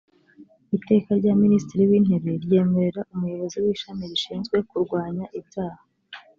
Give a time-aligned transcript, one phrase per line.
[0.77, 5.83] iteka rya minisitiri w intebe ryemerera umuyobozi w ishami rishinzwe kurwanya ibyaha